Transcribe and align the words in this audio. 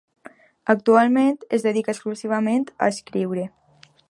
Actualment 0.73 1.37
es 1.59 1.67
dedica 1.67 1.95
exclusivament 1.97 2.69
a 2.87 2.93
escriure. 2.97 3.49